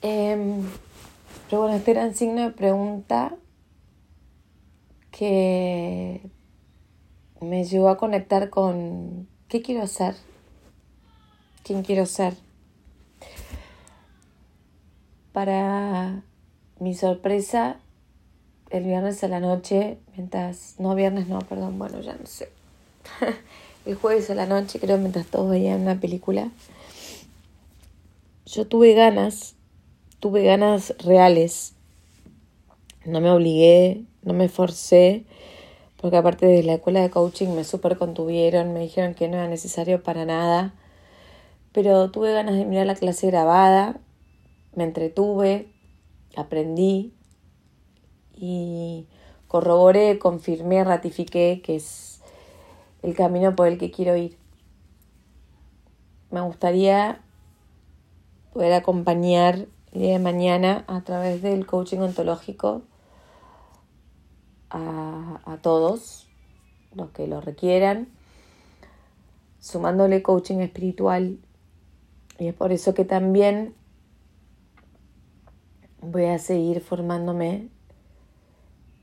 Eh, 0.00 0.62
pero 1.50 1.62
bueno, 1.62 1.76
este 1.76 1.90
era 1.90 2.04
un 2.04 2.14
signo 2.14 2.42
de 2.42 2.50
pregunta 2.50 3.34
que 5.10 6.20
me 7.40 7.64
llevó 7.64 7.88
a 7.88 7.96
conectar 7.96 8.48
con 8.50 9.26
qué 9.48 9.60
quiero 9.62 9.82
hacer, 9.82 10.14
quién 11.68 11.82
quiero 11.82 12.06
ser. 12.06 12.32
Para 15.32 16.22
mi 16.80 16.94
sorpresa, 16.94 17.76
el 18.70 18.84
viernes 18.84 19.22
a 19.22 19.28
la 19.28 19.38
noche, 19.38 19.98
mientras, 20.16 20.76
no 20.78 20.94
viernes, 20.94 21.28
no, 21.28 21.40
perdón, 21.40 21.78
bueno, 21.78 22.00
ya 22.00 22.14
no 22.14 22.24
sé, 22.24 22.48
el 23.86 23.96
jueves 23.96 24.30
a 24.30 24.34
la 24.34 24.46
noche, 24.46 24.80
creo, 24.80 24.96
mientras 24.96 25.26
todos 25.26 25.50
veían 25.50 25.82
una 25.82 26.00
película, 26.00 26.50
yo 28.46 28.66
tuve 28.66 28.94
ganas, 28.94 29.54
tuve 30.20 30.44
ganas 30.44 30.94
reales. 31.04 31.74
No 33.04 33.20
me 33.20 33.30
obligué, 33.30 34.04
no 34.22 34.32
me 34.32 34.48
forcé, 34.48 35.24
porque 36.00 36.16
aparte 36.16 36.46
de 36.46 36.62
la 36.62 36.74
escuela 36.74 37.02
de 37.02 37.10
coaching 37.10 37.48
me 37.48 37.64
súper 37.64 37.98
contuvieron, 37.98 38.72
me 38.72 38.80
dijeron 38.80 39.12
que 39.12 39.28
no 39.28 39.36
era 39.36 39.48
necesario 39.48 40.02
para 40.02 40.24
nada. 40.24 40.72
Pero 41.80 42.10
tuve 42.10 42.32
ganas 42.32 42.56
de 42.56 42.64
mirar 42.64 42.88
la 42.88 42.96
clase 42.96 43.28
grabada, 43.28 44.00
me 44.74 44.82
entretuve, 44.82 45.72
aprendí 46.34 47.14
y 48.34 49.06
corroboré, 49.46 50.18
confirmé, 50.18 50.82
ratifiqué 50.82 51.62
que 51.62 51.76
es 51.76 52.20
el 53.04 53.14
camino 53.14 53.54
por 53.54 53.68
el 53.68 53.78
que 53.78 53.92
quiero 53.92 54.16
ir. 54.16 54.36
Me 56.32 56.40
gustaría 56.40 57.20
poder 58.52 58.72
acompañar 58.72 59.68
el 59.92 60.00
día 60.00 60.14
de 60.14 60.18
mañana 60.18 60.84
a 60.88 61.02
través 61.02 61.42
del 61.42 61.64
coaching 61.64 61.98
ontológico 61.98 62.82
a, 64.70 65.40
a 65.44 65.58
todos 65.58 66.26
los 66.96 67.10
que 67.10 67.28
lo 67.28 67.40
requieran, 67.40 68.08
sumándole 69.60 70.24
coaching 70.24 70.58
espiritual. 70.58 71.38
Y 72.38 72.48
es 72.48 72.54
por 72.54 72.72
eso 72.72 72.94
que 72.94 73.04
también 73.04 73.74
voy 76.00 76.26
a 76.26 76.38
seguir 76.38 76.80
formándome 76.80 77.68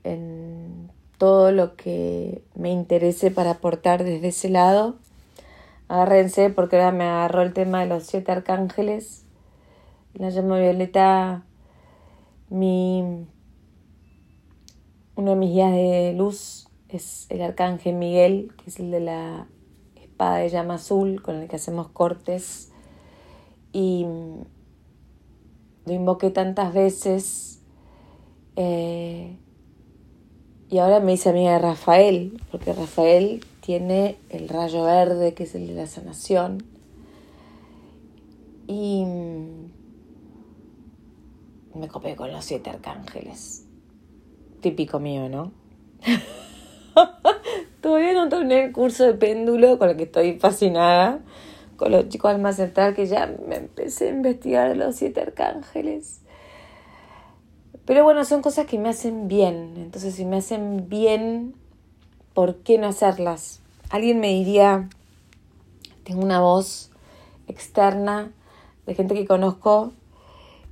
en 0.04 0.90
todo 1.18 1.52
lo 1.52 1.76
que 1.76 2.42
me 2.54 2.70
interese 2.70 3.30
para 3.30 3.52
aportar 3.52 4.04
desde 4.04 4.28
ese 4.28 4.48
lado. 4.48 4.96
Agárrense 5.88 6.50
porque 6.50 6.76
ahora 6.76 6.92
me 6.92 7.04
agarró 7.04 7.42
el 7.42 7.52
tema 7.52 7.80
de 7.80 7.86
los 7.86 8.04
siete 8.04 8.32
arcángeles. 8.32 9.24
La 10.14 10.30
llama 10.30 10.58
violeta, 10.58 11.44
mi, 12.48 13.26
uno 15.14 15.30
de 15.30 15.36
mis 15.36 15.50
guías 15.50 15.72
de 15.72 16.14
luz 16.16 16.68
es 16.88 17.26
el 17.28 17.42
arcángel 17.42 17.94
Miguel, 17.96 18.52
que 18.56 18.70
es 18.70 18.80
el 18.80 18.90
de 18.90 19.00
la 19.00 19.46
espada 19.96 20.38
de 20.38 20.48
llama 20.48 20.74
azul 20.74 21.22
con 21.22 21.36
el 21.36 21.48
que 21.48 21.56
hacemos 21.56 21.88
cortes. 21.88 22.72
Y 23.76 24.06
lo 25.84 25.92
invoqué 25.92 26.30
tantas 26.30 26.72
veces. 26.72 27.60
Eh, 28.56 29.36
y 30.70 30.78
ahora 30.78 30.98
me 31.00 31.12
dice 31.12 31.28
amiga 31.28 31.52
de 31.52 31.58
Rafael, 31.58 32.40
porque 32.50 32.72
Rafael 32.72 33.44
tiene 33.60 34.16
el 34.30 34.48
rayo 34.48 34.84
verde, 34.84 35.34
que 35.34 35.42
es 35.42 35.54
el 35.54 35.66
de 35.66 35.74
la 35.74 35.86
sanación. 35.86 36.64
Y 38.66 39.04
me 41.74 41.88
copé 41.88 42.16
con 42.16 42.32
los 42.32 42.46
siete 42.46 42.70
arcángeles. 42.70 43.66
Típico 44.62 45.00
mío, 45.00 45.28
¿no? 45.28 45.52
Todavía 47.82 48.14
no 48.14 48.30
terminé 48.30 48.64
el 48.64 48.72
curso 48.72 49.04
de 49.04 49.12
péndulo 49.12 49.78
con 49.78 49.90
el 49.90 49.98
que 49.98 50.04
estoy 50.04 50.38
fascinada. 50.38 51.20
Con 51.76 51.92
los 51.92 52.08
chicos 52.08 52.30
al 52.30 52.40
más 52.40 52.56
central 52.56 52.94
que 52.94 53.06
ya 53.06 53.26
me 53.46 53.56
empecé 53.56 54.08
a 54.08 54.12
investigar 54.12 54.76
los 54.76 54.96
siete 54.96 55.20
arcángeles. 55.20 56.20
Pero 57.84 58.02
bueno, 58.02 58.24
son 58.24 58.42
cosas 58.42 58.66
que 58.66 58.78
me 58.78 58.88
hacen 58.88 59.28
bien. 59.28 59.74
Entonces, 59.76 60.14
si 60.14 60.24
me 60.24 60.38
hacen 60.38 60.88
bien, 60.88 61.54
¿por 62.34 62.56
qué 62.56 62.78
no 62.78 62.88
hacerlas? 62.88 63.60
Alguien 63.90 64.18
me 64.18 64.28
diría, 64.28 64.88
tengo 66.02 66.22
una 66.22 66.40
voz 66.40 66.90
externa 67.46 68.32
de 68.86 68.94
gente 68.94 69.14
que 69.14 69.26
conozco 69.26 69.92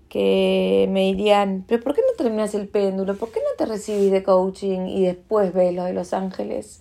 que 0.08 0.86
me 0.90 1.06
dirían, 1.06 1.64
pero 1.66 1.82
¿por 1.82 1.94
qué 1.94 2.00
no 2.00 2.16
terminas 2.16 2.54
el 2.54 2.68
péndulo? 2.68 3.16
¿Por 3.16 3.30
qué 3.30 3.40
no 3.40 3.56
te 3.58 3.66
recibís 3.66 4.12
de 4.12 4.22
coaching 4.22 4.86
y 4.86 5.02
después 5.02 5.52
ves 5.52 5.74
lo 5.74 5.82
de 5.82 5.92
Los 5.92 6.12
Ángeles? 6.12 6.80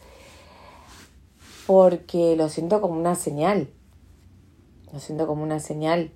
Porque 1.65 2.35
lo 2.35 2.49
siento 2.49 2.79
como 2.79 2.99
una 2.99 3.15
señal. 3.15 3.69
Lo 4.93 4.99
siento 4.99 5.25
como 5.25 5.41
una 5.41 5.59
señal. 5.59 6.11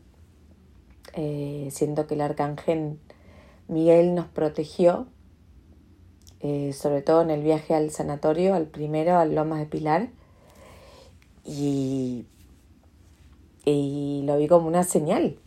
Eh, 1.13 1.69
siento 1.71 2.05
que 2.05 2.13
el 2.13 2.21
arcángel 2.21 2.99
Miguel 3.67 4.13
nos 4.13 4.27
protegió, 4.27 5.07
eh, 6.41 6.71
sobre 6.73 7.01
todo 7.01 7.23
en 7.23 7.31
el 7.31 7.41
viaje 7.41 7.73
al 7.73 7.89
sanatorio, 7.89 8.53
al 8.53 8.67
primero, 8.67 9.17
al 9.17 9.33
Lomas 9.33 9.59
de 9.59 9.65
Pilar, 9.65 10.09
y, 11.43 12.27
y 13.65 14.21
lo 14.25 14.37
vi 14.37 14.47
como 14.47 14.67
una 14.67 14.83
señal. 14.83 15.39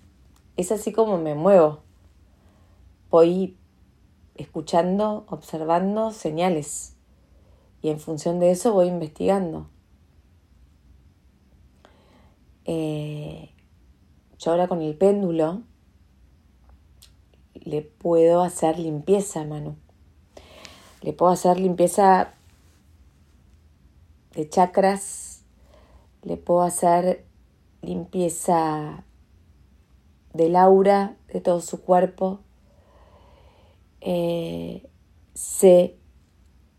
Es 0.57 0.73
así 0.73 0.91
como 0.91 1.17
me 1.17 1.37
muevo. 1.37 1.83
Voy 3.11 3.57
escuchando, 4.35 5.25
observando 5.29 6.11
señales 6.11 6.97
y 7.81 7.91
en 7.91 8.01
función 8.01 8.41
de 8.41 8.51
eso 8.51 8.73
voy 8.73 8.89
investigando. 8.89 9.69
Eh, 12.73 13.51
yo 14.39 14.53
ahora 14.53 14.69
con 14.69 14.81
el 14.81 14.97
péndulo 14.97 15.63
le 17.55 17.83
puedo 17.83 18.43
hacer 18.43 18.79
limpieza, 18.79 19.43
Manu. 19.43 19.75
Le 21.03 21.13
puedo 21.13 21.33
hacer 21.33 21.59
limpieza 21.59 22.33
de 24.37 24.49
chakras, 24.49 25.43
le 26.23 26.37
puedo 26.37 26.63
hacer 26.63 27.25
limpieza 27.83 29.03
del 30.33 30.55
aura 30.55 31.17
de 31.33 31.41
todo 31.41 31.61
su 31.61 31.83
cuerpo. 31.83 32.39
Eh, 34.01 34.89
sé 35.35 35.97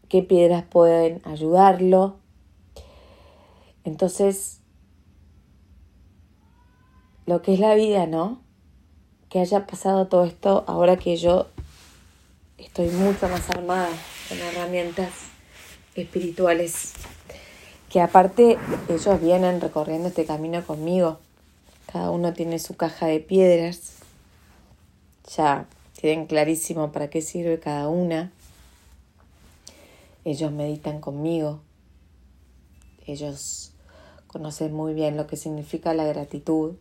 qué 0.07 0.23
piedras 0.23 0.63
pueden 0.63 1.21
ayudarlo. 1.25 2.15
Entonces, 3.83 4.60
lo 7.25 7.41
que 7.41 7.53
es 7.53 7.59
la 7.59 7.75
vida, 7.75 8.05
¿no? 8.05 8.41
que 9.31 9.39
haya 9.39 9.65
pasado 9.65 10.07
todo 10.07 10.25
esto 10.25 10.65
ahora 10.67 10.97
que 10.97 11.15
yo 11.15 11.47
estoy 12.57 12.89
mucho 12.89 13.29
más 13.29 13.49
armada 13.49 13.87
con 14.27 14.37
herramientas 14.37 15.09
espirituales. 15.95 16.91
Que 17.89 18.01
aparte 18.01 18.57
ellos 18.89 19.21
vienen 19.21 19.61
recorriendo 19.61 20.09
este 20.09 20.25
camino 20.25 20.65
conmigo. 20.67 21.19
Cada 21.89 22.11
uno 22.11 22.33
tiene 22.33 22.59
su 22.59 22.75
caja 22.75 23.05
de 23.05 23.21
piedras. 23.21 23.99
Ya 25.37 25.65
tienen 25.93 26.27
clarísimo 26.27 26.91
para 26.91 27.09
qué 27.09 27.21
sirve 27.21 27.57
cada 27.57 27.87
una. 27.87 28.33
Ellos 30.25 30.51
meditan 30.51 30.99
conmigo. 30.99 31.61
Ellos 33.07 33.71
conocen 34.27 34.73
muy 34.73 34.93
bien 34.93 35.15
lo 35.15 35.25
que 35.25 35.37
significa 35.37 35.93
la 35.93 36.03
gratitud 36.03 36.75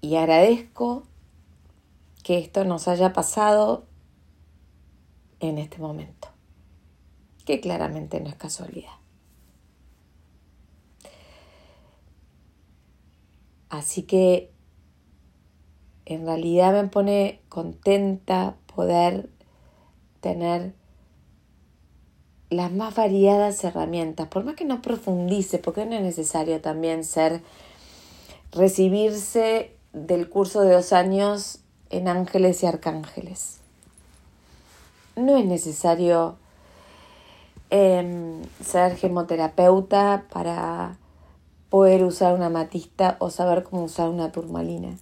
y 0.00 0.16
agradezco 0.16 1.04
que 2.22 2.38
esto 2.38 2.64
nos 2.64 2.88
haya 2.88 3.12
pasado 3.12 3.86
en 5.40 5.58
este 5.58 5.78
momento, 5.78 6.28
que 7.44 7.60
claramente 7.60 8.20
no 8.20 8.28
es 8.28 8.36
casualidad. 8.36 8.92
Así 13.68 14.02
que 14.02 14.50
en 16.06 16.24
realidad 16.24 16.72
me 16.72 16.88
pone 16.88 17.42
contenta 17.48 18.56
poder 18.74 19.30
tener 20.20 20.74
las 22.50 22.72
más 22.72 22.94
variadas 22.94 23.62
herramientas, 23.62 24.28
por 24.28 24.44
más 24.44 24.54
que 24.54 24.64
no 24.64 24.80
profundice, 24.80 25.58
porque 25.58 25.84
no 25.84 25.96
es 25.96 26.02
necesario 26.02 26.60
también 26.60 27.04
ser, 27.04 27.42
recibirse 28.52 29.77
del 29.92 30.28
curso 30.28 30.62
de 30.62 30.74
dos 30.74 30.92
años 30.92 31.60
en 31.90 32.08
ángeles 32.08 32.62
y 32.62 32.66
arcángeles. 32.66 33.58
No 35.16 35.36
es 35.36 35.44
necesario 35.44 36.36
em, 37.70 38.42
ser 38.64 38.96
gemoterapeuta 38.96 40.24
para 40.30 40.96
poder 41.70 42.04
usar 42.04 42.34
una 42.34 42.48
matista 42.48 43.16
o 43.18 43.30
saber 43.30 43.64
cómo 43.64 43.84
usar 43.84 44.08
una 44.08 44.32
turmalina. 44.32 44.96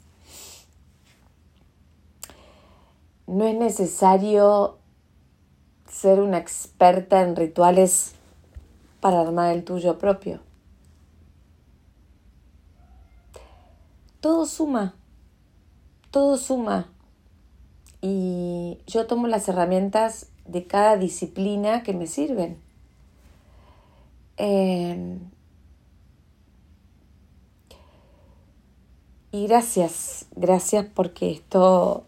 No 3.26 3.44
es 3.44 3.56
necesario 3.56 4.78
ser 5.90 6.20
una 6.20 6.38
experta 6.38 7.22
en 7.22 7.36
rituales 7.36 8.14
para 9.00 9.20
armar 9.20 9.52
el 9.54 9.64
tuyo 9.64 9.98
propio. 9.98 10.45
Todo 14.26 14.44
suma, 14.44 14.96
todo 16.10 16.36
suma. 16.36 16.88
Y 18.02 18.80
yo 18.88 19.06
tomo 19.06 19.28
las 19.28 19.46
herramientas 19.48 20.32
de 20.44 20.66
cada 20.66 20.96
disciplina 20.96 21.84
que 21.84 21.92
me 21.92 22.08
sirven. 22.08 22.60
Em, 24.36 25.20
y 29.30 29.46
gracias, 29.46 30.26
gracias 30.34 30.86
porque 30.92 31.30
esto 31.30 32.04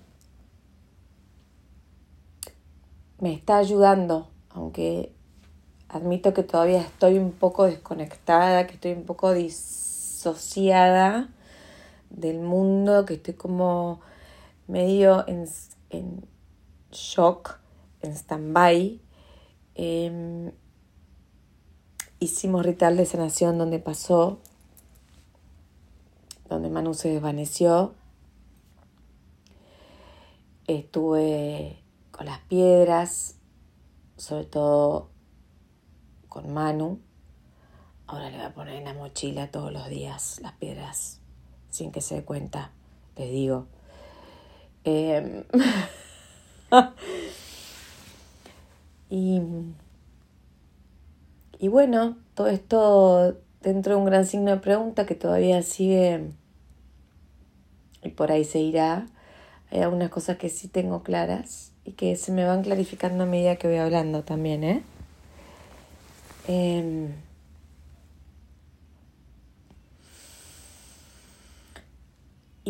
me 3.20 3.32
está 3.32 3.58
ayudando, 3.58 4.28
aunque 4.50 5.12
admito 5.88 6.34
que 6.34 6.42
todavía 6.42 6.80
estoy 6.80 7.16
un 7.16 7.30
poco 7.30 7.66
desconectada, 7.66 8.66
que 8.66 8.74
estoy 8.74 8.94
un 8.94 9.04
poco 9.04 9.32
disociada 9.34 9.68
del 12.10 12.40
mundo, 12.40 13.04
que 13.04 13.14
estoy 13.14 13.34
como 13.34 14.00
medio 14.66 15.26
en, 15.26 15.46
en 15.90 16.26
shock, 16.90 17.58
en 18.00 18.12
stand-by. 18.12 19.00
Em, 19.74 20.52
hicimos 22.20 22.64
ritual 22.64 22.96
de 22.96 23.06
sanación 23.06 23.58
donde 23.58 23.78
pasó, 23.78 24.40
donde 26.48 26.70
Manu 26.70 26.94
se 26.94 27.10
desvaneció. 27.10 27.94
Estuve 30.66 31.82
con 32.10 32.26
las 32.26 32.40
piedras, 32.40 33.36
sobre 34.16 34.44
todo 34.44 35.10
con 36.28 36.52
Manu. 36.52 37.00
Ahora 38.06 38.30
le 38.30 38.36
voy 38.36 38.46
a 38.46 38.54
poner 38.54 38.74
en 38.76 38.84
la 38.84 38.94
mochila 38.94 39.50
todos 39.50 39.72
los 39.72 39.88
días 39.88 40.40
las 40.42 40.52
piedras, 40.54 41.20
sin 41.70 41.92
que 41.92 42.00
se 42.00 42.16
dé 42.16 42.24
cuenta, 42.24 42.70
les 43.16 43.30
digo. 43.30 43.66
Em, 44.84 45.44
y, 49.10 49.40
y 51.58 51.68
bueno, 51.68 52.16
todo 52.34 52.48
esto 52.48 53.36
dentro 53.62 53.94
de 53.94 54.00
un 54.00 54.06
gran 54.06 54.26
signo 54.26 54.50
de 54.50 54.58
pregunta 54.58 55.06
que 55.06 55.14
todavía 55.14 55.62
sigue 55.62 56.30
y 58.02 58.10
por 58.10 58.32
ahí 58.32 58.44
se 58.44 58.58
irá. 58.60 59.06
Hay 59.70 59.80
algunas 59.80 60.10
cosas 60.10 60.38
que 60.38 60.48
sí 60.48 60.68
tengo 60.68 61.02
claras 61.02 61.72
y 61.84 61.92
que 61.92 62.16
se 62.16 62.32
me 62.32 62.44
van 62.44 62.62
clarificando 62.62 63.24
a 63.24 63.26
medida 63.26 63.56
que 63.56 63.68
voy 63.68 63.76
hablando 63.76 64.22
también, 64.22 64.64
¿eh? 64.64 64.82
Em, 66.46 67.12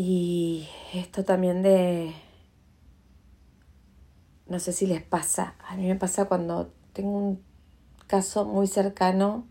y 0.01 0.69
esto 0.95 1.25
también 1.25 1.61
de, 1.61 2.15
no 4.47 4.61
sé 4.61 4.73
si 4.73 4.87
les 4.87 5.03
pasa, 5.03 5.57
a 5.67 5.75
mí 5.75 5.89
me 5.89 5.97
pasa 5.97 6.27
cuando 6.27 6.71
tengo 6.93 7.19
un 7.19 7.43
caso 8.07 8.45
muy 8.45 8.69
cercano 8.69 9.45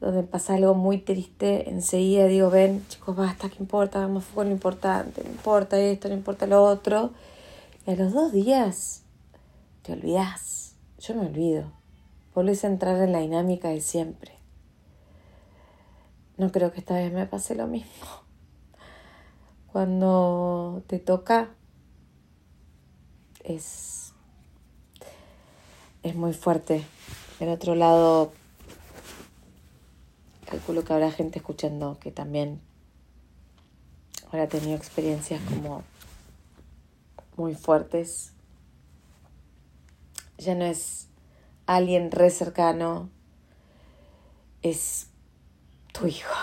donde 0.00 0.22
pasa 0.22 0.54
algo 0.54 0.74
muy 0.74 0.96
triste, 0.96 1.68
enseguida 1.68 2.24
digo, 2.24 2.48
ven, 2.48 2.86
chicos, 2.88 3.14
basta, 3.14 3.50
¿qué 3.50 3.56
importa? 3.60 4.00
Vamos 4.00 4.24
con 4.34 4.46
lo 4.46 4.52
importante, 4.52 5.22
no 5.22 5.30
importa 5.30 5.78
esto, 5.78 6.08
no 6.08 6.14
importa 6.14 6.46
lo 6.46 6.64
otro. 6.64 7.12
Y 7.86 7.90
a 7.90 7.96
los 7.96 8.14
dos 8.14 8.32
días 8.32 9.02
te 9.82 9.92
olvidas, 9.92 10.74
yo 10.98 11.14
me 11.14 11.26
olvido, 11.26 11.70
volvés 12.34 12.64
a 12.64 12.68
entrar 12.68 12.96
en 13.02 13.12
la 13.12 13.18
dinámica 13.18 13.68
de 13.68 13.82
siempre. 13.82 14.32
No 16.38 16.50
creo 16.50 16.72
que 16.72 16.80
esta 16.80 16.94
vez 16.94 17.12
me 17.12 17.26
pase 17.26 17.54
lo 17.54 17.66
mismo. 17.66 18.21
Cuando 19.72 20.82
te 20.86 20.98
toca, 20.98 21.48
es, 23.42 24.12
es 26.02 26.14
muy 26.14 26.34
fuerte. 26.34 26.84
Del 27.40 27.48
otro 27.48 27.74
lado, 27.74 28.32
calculo 30.44 30.84
que 30.84 30.92
habrá 30.92 31.10
gente 31.10 31.38
escuchando 31.38 31.98
que 31.98 32.10
también 32.10 32.60
habrá 34.30 34.46
tenido 34.46 34.76
experiencias 34.76 35.40
como 35.48 35.82
muy 37.36 37.54
fuertes. 37.54 38.34
Ya 40.36 40.54
no 40.54 40.66
es 40.66 41.08
alguien 41.64 42.10
re 42.10 42.28
cercano, 42.28 43.08
es 44.60 45.08
tu 45.92 46.06
hijo. 46.06 46.34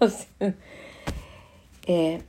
Eh, 1.90 2.22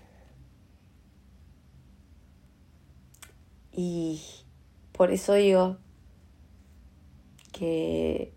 y 3.82 4.20
por 4.92 5.10
eso 5.10 5.36
digo 5.36 5.78
que 7.54 8.34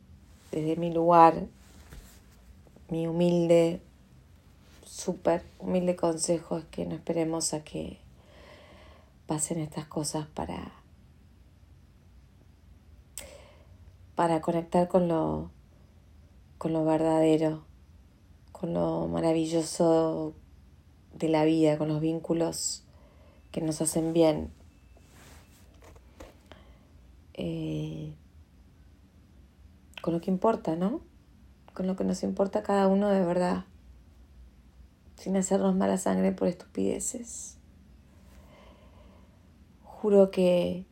desde 0.52 0.76
mi 0.76 0.92
lugar, 0.92 1.48
mi 2.88 3.09
humilde, 3.09 3.81
súper 4.85 5.42
humilde 5.59 5.96
consejo 5.96 6.59
es 6.59 6.64
que 6.66 6.87
no 6.87 6.94
esperemos 6.94 7.55
a 7.55 7.64
que 7.64 7.98
pasen 9.26 9.59
estas 9.59 9.85
cosas 9.87 10.28
para 10.28 10.70
para 14.14 14.40
conectar 14.40 14.87
con 14.87 15.09
lo 15.09 15.50
con 16.57 16.72
lo 16.72 16.85
verdadero, 16.85 17.64
con 18.52 18.74
lo 18.74 19.09
maravilloso 19.09 20.35
de 21.14 21.28
la 21.28 21.44
vida, 21.44 21.78
con 21.78 21.88
los 21.88 22.00
vínculos 22.00 22.85
que 23.50 23.61
nos 23.61 23.83
hacen 23.83 24.12
bien. 24.12 24.62
Eh, 27.44 28.14
con 30.00 30.14
lo 30.14 30.20
que 30.20 30.31
importa, 30.31 30.76
¿no? 30.76 31.00
Con 31.74 31.87
lo 31.87 31.96
que 31.96 32.05
nos 32.05 32.22
importa 32.22 32.62
cada 32.62 32.87
uno 32.87 33.09
de 33.09 33.24
verdad, 33.24 33.64
sin 35.16 35.37
hacernos 35.37 35.74
mala 35.74 35.98
sangre 35.98 36.33
por 36.33 36.46
estupideces 36.46 37.59
juro 40.02 40.33
que 40.33 40.85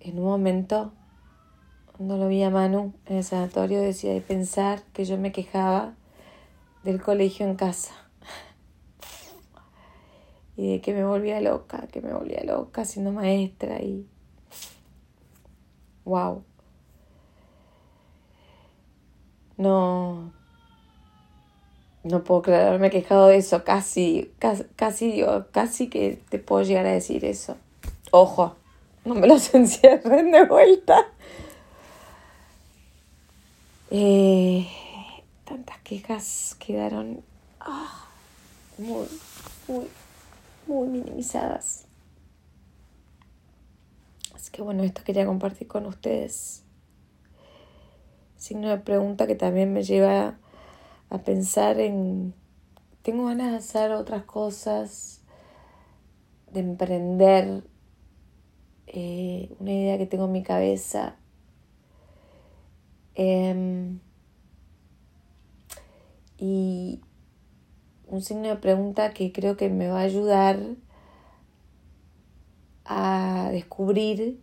en 0.00 0.18
un 0.18 0.24
momento, 0.24 0.94
cuando 1.94 2.16
lo 2.16 2.28
vi 2.28 2.42
a 2.42 2.48
Manu 2.48 2.94
en 3.04 3.18
el 3.18 3.24
sanatorio, 3.24 3.78
decía 3.78 4.14
de 4.14 4.22
pensar 4.22 4.82
que 4.94 5.04
yo 5.04 5.18
me 5.18 5.30
quejaba 5.30 5.94
del 6.82 7.02
colegio 7.02 7.46
en 7.46 7.56
casa. 7.56 7.92
Y 10.56 10.72
de 10.72 10.80
que 10.80 10.94
me 10.94 11.04
volvía 11.04 11.40
loca, 11.40 11.86
que 11.88 12.00
me 12.00 12.12
volvía 12.12 12.42
loca 12.44 12.86
siendo 12.86 13.12
maestra 13.12 13.82
y... 13.82 14.06
¡Wow! 16.04 16.44
No, 19.56 20.32
no 22.02 22.24
puedo 22.24 22.42
creer 22.42 22.68
haberme 22.68 22.88
quejado 22.90 23.26
de 23.26 23.36
eso, 23.36 23.62
casi, 23.62 24.32
casi, 24.38 24.64
casi, 24.76 25.12
digo, 25.12 25.46
casi 25.52 25.88
que 25.88 26.22
te 26.30 26.38
puedo 26.38 26.62
llegar 26.62 26.86
a 26.86 26.92
decir 26.92 27.24
eso. 27.24 27.56
Ojo, 28.10 28.56
no 29.04 29.14
me 29.14 29.26
los 29.26 29.54
encierren 29.54 30.30
de 30.30 30.46
vuelta. 30.46 31.06
Eh, 33.90 34.66
tantas 35.44 35.78
quejas 35.80 36.56
quedaron 36.58 37.22
ah, 37.60 38.08
muy, 38.78 39.06
muy, 39.68 39.86
muy 40.66 40.88
minimizadas. 40.88 41.89
Así 44.40 44.50
que 44.52 44.62
bueno, 44.62 44.82
esto 44.84 45.02
quería 45.04 45.26
compartir 45.26 45.68
con 45.68 45.84
ustedes. 45.84 46.64
Signo 48.38 48.70
de 48.70 48.78
pregunta 48.78 49.26
que 49.26 49.34
también 49.34 49.70
me 49.70 49.82
lleva 49.82 50.38
a 51.10 51.18
pensar 51.18 51.78
en, 51.78 52.32
tengo 53.02 53.26
ganas 53.26 53.50
de 53.50 53.58
hacer 53.58 53.92
otras 53.92 54.24
cosas, 54.24 55.20
de 56.50 56.60
emprender 56.60 57.64
eh, 58.86 59.54
una 59.58 59.72
idea 59.72 59.98
que 59.98 60.06
tengo 60.06 60.24
en 60.24 60.32
mi 60.32 60.42
cabeza. 60.42 61.16
Em, 63.14 64.00
y 66.38 67.02
un 68.06 68.22
signo 68.22 68.48
de 68.48 68.56
pregunta 68.56 69.12
que 69.12 69.32
creo 69.32 69.58
que 69.58 69.68
me 69.68 69.88
va 69.88 70.00
a 70.00 70.04
ayudar 70.04 70.58
a 72.92 73.50
descubrir 73.52 74.40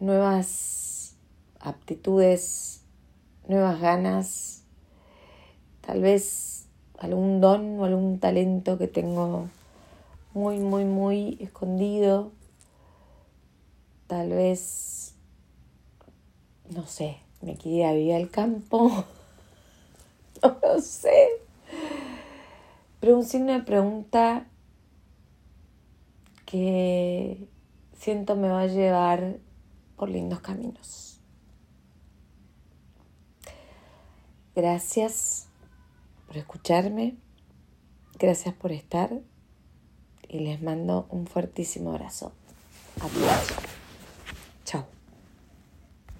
nuevas 0.00 1.14
aptitudes, 1.60 2.82
nuevas 3.46 3.80
ganas 3.80 4.64
tal 5.80 6.00
vez 6.02 6.66
algún 6.98 7.40
don 7.40 7.78
o 7.78 7.84
algún 7.84 8.18
talento 8.18 8.78
que 8.78 8.88
tengo 8.88 9.48
muy, 10.34 10.58
muy, 10.58 10.84
muy 10.84 11.38
escondido. 11.40 12.32
Tal 14.08 14.30
vez, 14.30 15.14
no 16.68 16.84
sé, 16.84 17.18
me 17.42 17.54
quería 17.54 17.92
vivir 17.92 18.14
al 18.14 18.28
campo. 18.28 18.88
no 20.42 20.56
lo 20.60 20.80
sé. 20.80 21.28
Pero 22.98 23.16
un 23.16 23.24
signo 23.24 23.52
de 23.52 23.60
pregunta 23.60 24.49
que 26.50 27.46
siento 27.92 28.34
me 28.34 28.48
va 28.48 28.62
a 28.62 28.66
llevar 28.66 29.38
por 29.96 30.08
lindos 30.08 30.40
caminos. 30.40 31.20
Gracias 34.56 35.46
por 36.26 36.36
escucharme, 36.36 37.16
gracias 38.18 38.54
por 38.54 38.72
estar 38.72 39.20
y 40.28 40.40
les 40.40 40.60
mando 40.60 41.06
un 41.10 41.26
fuertísimo 41.26 41.90
abrazo. 41.90 42.32
A 43.00 43.06
todos. 43.06 43.52
Chao. 44.64 44.99